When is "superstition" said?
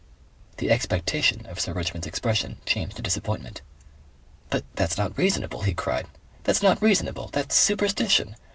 7.55-8.35